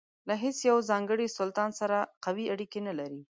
[0.27, 3.21] له هیڅ یوه ځانګړي سلطان سره قوي اړیکې نه لرلې.